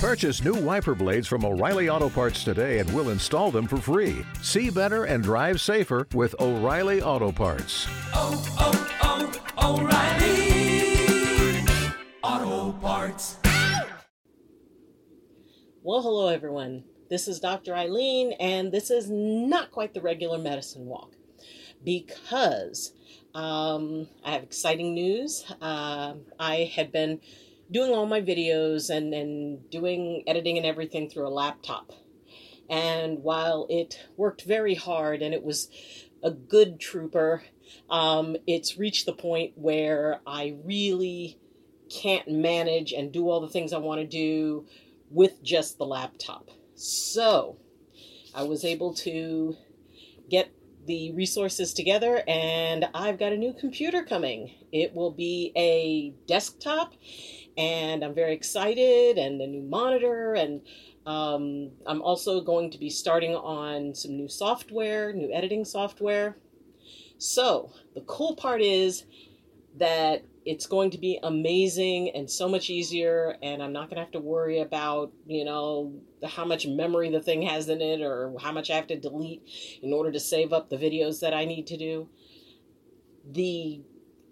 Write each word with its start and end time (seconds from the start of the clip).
Purchase 0.00 0.42
new 0.42 0.54
wiper 0.54 0.94
blades 0.94 1.28
from 1.28 1.44
O'Reilly 1.44 1.90
Auto 1.90 2.08
Parts 2.08 2.42
today 2.42 2.78
and 2.78 2.90
we'll 2.94 3.10
install 3.10 3.50
them 3.50 3.66
for 3.66 3.76
free. 3.76 4.24
See 4.40 4.70
better 4.70 5.04
and 5.04 5.22
drive 5.22 5.60
safer 5.60 6.08
with 6.14 6.34
O'Reilly 6.40 7.02
Auto 7.02 7.30
Parts. 7.30 7.86
oh, 8.14 8.42
oh, 8.58 9.30
oh, 9.58 9.78
O'Reilly 9.82 11.66
Auto 12.22 12.72
Parts. 12.78 13.36
Well, 15.82 16.00
hello 16.00 16.28
everyone. 16.28 16.84
This 17.10 17.28
is 17.28 17.38
Dr. 17.38 17.74
Ayleen, 17.74 18.34
and 18.40 18.72
this 18.72 18.90
is 18.90 19.10
not 19.10 19.70
quite 19.70 19.92
the 19.92 20.00
regular 20.00 20.38
medicine 20.38 20.86
walk 20.86 21.12
because 21.84 22.94
um, 23.34 24.08
I 24.24 24.30
have 24.30 24.44
exciting 24.44 24.94
news. 24.94 25.44
Uh, 25.60 26.14
I 26.38 26.72
had 26.74 26.90
been 26.90 27.20
doing 27.70 27.92
all 27.92 28.06
my 28.06 28.20
videos 28.20 28.90
and, 28.90 29.14
and 29.14 29.70
doing 29.70 30.24
editing 30.26 30.56
and 30.56 30.66
everything 30.66 31.08
through 31.08 31.26
a 31.26 31.30
laptop. 31.30 31.92
And 32.68 33.22
while 33.22 33.66
it 33.68 33.98
worked 34.16 34.42
very 34.42 34.74
hard 34.74 35.22
and 35.22 35.34
it 35.34 35.42
was 35.42 35.68
a 36.22 36.30
good 36.30 36.78
trooper, 36.80 37.42
um, 37.88 38.36
it's 38.46 38.78
reached 38.78 39.06
the 39.06 39.12
point 39.12 39.52
where 39.56 40.20
I 40.26 40.56
really 40.64 41.38
can't 41.90 42.28
manage 42.28 42.92
and 42.92 43.12
do 43.12 43.28
all 43.28 43.40
the 43.40 43.48
things 43.48 43.72
I 43.72 43.78
want 43.78 44.00
to 44.00 44.06
do 44.06 44.66
with 45.10 45.42
just 45.42 45.78
the 45.78 45.86
laptop. 45.86 46.48
So 46.76 47.58
I 48.34 48.44
was 48.44 48.64
able 48.64 48.94
to 48.94 49.56
get 50.28 50.52
the 50.86 51.12
resources 51.12 51.72
together 51.74 52.22
and 52.26 52.88
I've 52.94 53.18
got 53.18 53.32
a 53.32 53.36
new 53.36 53.52
computer 53.52 54.02
coming. 54.02 54.54
It 54.72 54.94
will 54.94 55.10
be 55.10 55.52
a 55.56 56.14
desktop 56.26 56.94
and 57.56 58.04
I'm 58.04 58.14
very 58.14 58.34
excited 58.34 59.18
and 59.18 59.40
a 59.40 59.46
new 59.46 59.62
monitor 59.62 60.34
and 60.34 60.62
um, 61.06 61.70
I'm 61.86 62.02
also 62.02 62.40
going 62.40 62.70
to 62.70 62.78
be 62.78 62.90
starting 62.90 63.34
on 63.34 63.94
some 63.94 64.16
new 64.16 64.28
software, 64.28 65.12
new 65.12 65.32
editing 65.32 65.64
software. 65.64 66.36
So 67.18 67.72
the 67.94 68.02
cool 68.02 68.36
part 68.36 68.62
is 68.62 69.04
that 69.78 70.24
it's 70.44 70.66
going 70.66 70.90
to 70.90 70.98
be 70.98 71.18
amazing 71.22 72.10
and 72.14 72.30
so 72.30 72.48
much 72.48 72.70
easier 72.70 73.36
and 73.42 73.62
i'm 73.62 73.72
not 73.72 73.88
going 73.88 73.96
to 73.96 74.02
have 74.02 74.10
to 74.10 74.18
worry 74.18 74.60
about 74.60 75.12
you 75.26 75.44
know 75.44 75.92
how 76.26 76.44
much 76.44 76.66
memory 76.66 77.10
the 77.10 77.20
thing 77.20 77.42
has 77.42 77.68
in 77.68 77.80
it 77.80 78.00
or 78.00 78.34
how 78.40 78.52
much 78.52 78.70
i 78.70 78.76
have 78.76 78.86
to 78.86 78.98
delete 78.98 79.42
in 79.82 79.92
order 79.92 80.10
to 80.10 80.20
save 80.20 80.52
up 80.52 80.68
the 80.68 80.76
videos 80.76 81.20
that 81.20 81.34
i 81.34 81.44
need 81.44 81.66
to 81.66 81.76
do. 81.76 82.08
The 83.32 83.82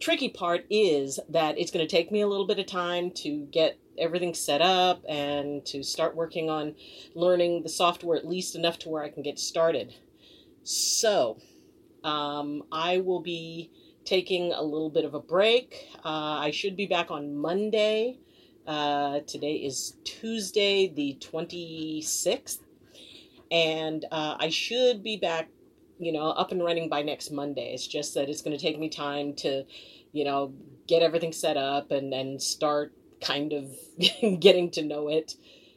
tricky 0.00 0.28
part 0.28 0.64
is 0.70 1.18
that 1.28 1.58
it's 1.58 1.70
going 1.70 1.86
to 1.86 1.90
take 1.90 2.12
me 2.12 2.20
a 2.20 2.26
little 2.26 2.46
bit 2.46 2.58
of 2.58 2.66
time 2.66 3.10
to 3.10 3.46
get 3.50 3.78
everything 3.98 4.32
set 4.32 4.62
up 4.62 5.02
and 5.08 5.64
to 5.66 5.82
start 5.82 6.14
working 6.14 6.48
on 6.48 6.74
learning 7.14 7.62
the 7.62 7.68
software 7.68 8.16
at 8.16 8.26
least 8.26 8.54
enough 8.54 8.78
to 8.78 8.88
where 8.88 9.02
i 9.02 9.08
can 9.08 9.22
get 9.22 9.38
started. 9.38 9.94
So 10.62 11.38
um, 12.04 12.62
i 12.70 12.98
will 12.98 13.20
be 13.20 13.70
taking 14.08 14.54
a 14.54 14.62
little 14.62 14.88
bit 14.88 15.04
of 15.04 15.12
a 15.12 15.20
break. 15.20 15.86
Uh, 16.02 16.38
I 16.40 16.50
should 16.50 16.76
be 16.76 16.86
back 16.86 17.10
on 17.10 17.36
Monday. 17.36 18.18
Uh, 18.66 19.20
today 19.26 19.56
is 19.56 19.98
Tuesday, 20.02 20.88
the 20.88 21.18
26th. 21.20 22.60
And 23.50 24.06
uh, 24.10 24.36
I 24.40 24.48
should 24.48 25.02
be 25.02 25.18
back, 25.18 25.50
you 25.98 26.12
know, 26.12 26.30
up 26.30 26.52
and 26.52 26.64
running 26.64 26.88
by 26.88 27.02
next 27.02 27.30
Monday. 27.30 27.74
It's 27.74 27.86
just 27.86 28.14
that 28.14 28.30
it's 28.30 28.40
going 28.40 28.56
to 28.56 28.62
take 28.62 28.78
me 28.78 28.88
time 28.88 29.34
to, 29.34 29.64
you 30.12 30.24
know, 30.24 30.54
get 30.86 31.02
everything 31.02 31.32
set 31.32 31.58
up 31.58 31.90
and, 31.90 32.14
and 32.14 32.40
start 32.40 32.94
kind 33.20 33.52
of 33.52 33.66
getting 34.40 34.70
to 34.70 34.82
know 34.82 35.08
it. 35.08 35.34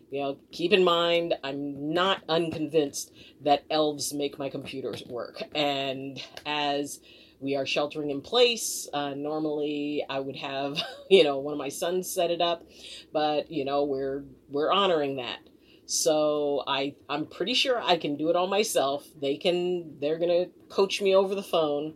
You 0.10 0.22
know, 0.22 0.38
keep 0.54 0.72
in 0.72 0.86
mind, 0.86 1.34
I'm 1.44 1.94
not 1.94 2.24
unconvinced 2.30 3.12
that 3.42 3.66
elves 3.70 4.14
make 4.14 4.40
my 4.40 4.48
computers 4.48 5.04
work. 5.06 5.44
And 5.54 6.22
as 6.46 7.02
we 7.42 7.56
are 7.56 7.66
sheltering 7.66 8.12
in 8.12 8.22
place. 8.22 8.88
Uh, 8.94 9.14
normally, 9.16 10.06
I 10.08 10.20
would 10.20 10.38
have 10.38 10.82
you 11.10 11.24
know 11.24 11.40
one 11.40 11.54
of 11.54 11.58
my 11.58 11.70
sons 11.70 12.10
set 12.10 12.32
it 12.32 12.42
up, 12.42 12.64
but 13.12 13.52
you 13.52 13.66
know 13.66 13.84
we're 13.84 14.24
we're 14.50 14.72
honoring 14.72 15.18
that. 15.18 15.40
So 15.86 16.64
I 16.68 16.96
I'm 17.10 17.26
pretty 17.26 17.54
sure 17.54 17.82
I 17.82 17.98
can 17.98 18.16
do 18.16 18.30
it 18.30 18.36
all 18.36 18.48
myself. 18.48 19.06
They 19.20 19.36
can 19.38 20.00
they're 20.00 20.20
gonna 20.20 20.46
coach 20.70 21.02
me 21.02 21.16
over 21.16 21.36
the 21.36 21.44
phone, 21.44 21.96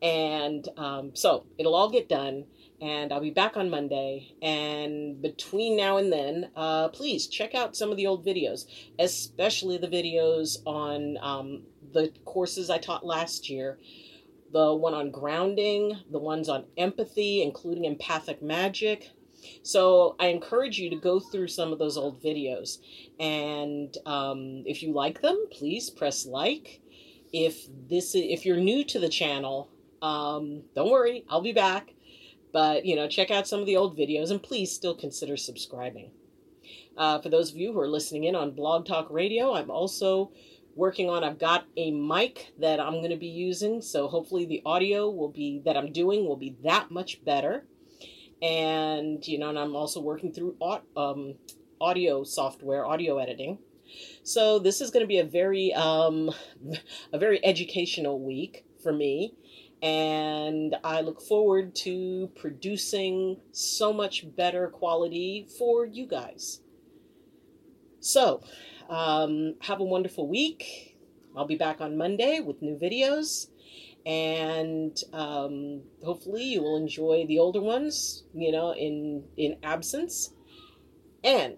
and 0.00 0.66
um, 0.76 1.14
so 1.14 1.46
it'll 1.58 1.74
all 1.74 1.90
get 1.90 2.08
done. 2.08 2.46
And 2.80 3.12
I'll 3.12 3.20
be 3.20 3.30
back 3.30 3.56
on 3.56 3.70
Monday. 3.70 4.34
And 4.42 5.22
between 5.22 5.76
now 5.76 5.98
and 5.98 6.12
then, 6.12 6.50
uh, 6.56 6.88
please 6.88 7.28
check 7.28 7.54
out 7.54 7.76
some 7.76 7.92
of 7.92 7.96
the 7.96 8.08
old 8.08 8.26
videos, 8.26 8.64
especially 8.98 9.78
the 9.78 9.86
videos 9.86 10.56
on 10.66 11.16
um, 11.22 11.62
the 11.92 12.12
courses 12.24 12.70
I 12.70 12.78
taught 12.78 13.06
last 13.06 13.48
year 13.48 13.78
the 14.52 14.74
one 14.74 14.94
on 14.94 15.10
grounding, 15.10 15.96
the 16.10 16.18
ones 16.18 16.48
on 16.48 16.64
empathy, 16.76 17.42
including 17.42 17.84
empathic 17.84 18.42
magic. 18.42 19.10
So 19.62 20.14
I 20.20 20.26
encourage 20.26 20.78
you 20.78 20.90
to 20.90 20.96
go 20.96 21.18
through 21.18 21.48
some 21.48 21.72
of 21.72 21.78
those 21.78 21.96
old 21.96 22.22
videos. 22.22 22.78
And 23.18 23.96
um, 24.06 24.62
if 24.66 24.82
you 24.82 24.92
like 24.92 25.20
them, 25.20 25.46
please 25.50 25.90
press 25.90 26.26
like. 26.26 26.80
If 27.32 27.66
this 27.88 28.14
if 28.14 28.44
you're 28.44 28.58
new 28.58 28.84
to 28.84 28.98
the 28.98 29.08
channel, 29.08 29.70
um, 30.02 30.62
don't 30.74 30.90
worry, 30.90 31.24
I'll 31.28 31.40
be 31.40 31.54
back. 31.54 31.94
But 32.52 32.84
you 32.84 32.94
know, 32.94 33.08
check 33.08 33.30
out 33.30 33.48
some 33.48 33.60
of 33.60 33.66
the 33.66 33.76
old 33.76 33.96
videos 33.96 34.30
and 34.30 34.42
please 34.42 34.70
still 34.70 34.94
consider 34.94 35.36
subscribing. 35.36 36.10
Uh, 36.96 37.20
for 37.20 37.30
those 37.30 37.50
of 37.50 37.56
you 37.56 37.72
who 37.72 37.80
are 37.80 37.88
listening 37.88 38.24
in 38.24 38.34
on 38.34 38.50
Blog 38.50 38.84
Talk 38.84 39.08
Radio, 39.10 39.54
I'm 39.54 39.70
also 39.70 40.30
working 40.74 41.08
on. 41.10 41.24
I've 41.24 41.38
got 41.38 41.66
a 41.76 41.90
mic 41.90 42.52
that 42.58 42.80
i'm 42.80 42.94
going 42.94 43.10
to 43.10 43.16
be 43.16 43.26
using 43.26 43.80
so 43.82 44.08
hopefully 44.08 44.46
the 44.46 44.62
audio 44.64 45.10
will 45.10 45.28
be 45.28 45.60
that 45.64 45.76
i'm 45.76 45.92
doing 45.92 46.26
will 46.26 46.36
be 46.36 46.56
that 46.64 46.90
much 46.90 47.24
better. 47.24 47.64
And 48.40 49.26
you 49.26 49.38
know 49.38 49.50
and 49.50 49.58
i'm 49.58 49.76
also 49.76 50.00
working 50.00 50.32
through 50.32 50.56
um, 50.96 51.34
audio 51.80 52.24
software 52.24 52.84
audio 52.84 53.18
editing. 53.18 53.58
So 54.22 54.58
this 54.58 54.80
is 54.80 54.90
going 54.90 55.02
to 55.02 55.08
be 55.08 55.18
a 55.18 55.24
very 55.24 55.72
um, 55.74 56.30
a 57.12 57.18
very 57.18 57.44
educational 57.44 58.20
week 58.20 58.64
for 58.82 58.92
me 58.92 59.34
and 59.80 60.76
i 60.84 61.00
look 61.00 61.20
forward 61.20 61.74
to 61.74 62.30
producing 62.36 63.36
so 63.50 63.92
much 63.92 64.24
better 64.36 64.68
quality 64.68 65.46
for 65.58 65.84
you 65.84 66.06
guys. 66.06 66.60
So 68.00 68.42
um, 68.92 69.54
have 69.62 69.80
a 69.80 69.84
wonderful 69.84 70.28
week. 70.28 70.98
I'll 71.34 71.46
be 71.46 71.56
back 71.56 71.80
on 71.80 71.96
Monday 71.96 72.40
with 72.40 72.60
new 72.60 72.76
videos. 72.76 73.48
And 74.04 74.96
um, 75.14 75.82
hopefully 76.04 76.44
you 76.44 76.62
will 76.62 76.76
enjoy 76.76 77.24
the 77.26 77.38
older 77.38 77.60
ones, 77.60 78.24
you 78.34 78.52
know, 78.52 78.74
in 78.74 79.24
in 79.36 79.56
absence. 79.62 80.34
And 81.24 81.56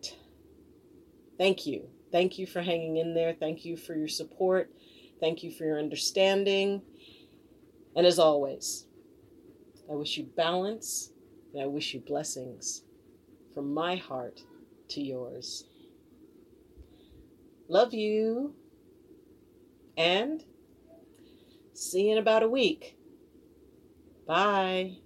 thank 1.37 1.67
you. 1.67 1.89
Thank 2.13 2.39
you 2.39 2.47
for 2.47 2.63
hanging 2.63 2.99
in 2.99 3.15
there. 3.15 3.33
Thank 3.33 3.65
you 3.65 3.77
for 3.77 3.97
your 3.97 4.09
support. 4.09 4.71
Thank 5.19 5.43
you 5.43 5.51
for 5.51 5.65
your 5.65 5.81
understanding. 5.81 6.83
And 7.97 8.07
as 8.07 8.21
always, 8.21 8.87
I 9.91 9.95
wish 9.95 10.17
you 10.19 10.25
balance 10.37 11.11
and 11.53 11.63
I 11.63 11.67
wish 11.67 11.95
you 11.95 12.01
blessings 12.01 12.83
from 13.55 13.75
my 13.75 13.97
heart 13.97 14.43
to 14.91 15.01
yours. 15.01 15.65
Love 17.69 17.95
you. 17.95 18.55
And 19.97 20.45
see 21.73 22.07
you 22.07 22.13
in 22.13 22.19
about 22.19 22.43
a 22.43 22.49
week. 22.49 22.97
Bye. 24.27 25.04